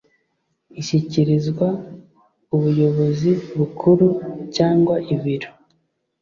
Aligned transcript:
ishyikirizwa 0.81 1.67
ubuyobozi 2.55 3.31
bukuru 3.57 4.07
cyangwa 4.55 4.95
ibiro 5.15 5.49